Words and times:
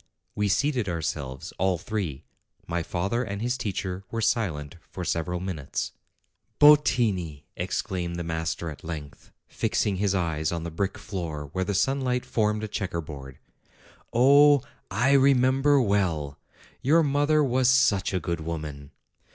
We 0.33 0.47
seated 0.47 0.89
ourselves, 0.89 1.53
all 1.59 1.77
three. 1.77 2.23
My 2.65 2.81
father 2.81 3.21
and 3.23 3.39
his 3.39 3.55
teacher 3.55 4.03
were 4.09 4.19
silent 4.19 4.77
for 4.89 5.05
several 5.05 5.39
minutes. 5.39 5.91
"Bottini!" 6.57 7.43
exclaimed 7.55 8.15
the 8.15 8.23
master 8.23 8.71
at 8.71 8.83
length, 8.83 9.29
fixing 9.47 9.97
his 9.97 10.15
eyes 10.15 10.51
on 10.51 10.63
the 10.63 10.71
brick 10.71 10.97
floor 10.97 11.51
where 11.53 11.65
the 11.65 11.75
sunlight 11.75 12.25
formed 12.25 12.63
a 12.63 12.67
checker 12.67 12.99
board. 12.99 13.37
"Oh! 14.11 14.63
I 14.89 15.11
remember 15.11 15.79
well! 15.79 16.39
Your 16.81 17.03
mother 17.03 17.43
was 17.43 17.69
such 17.69 18.11
a 18.11 18.19
good 18.19 18.39
woman 18.41 18.89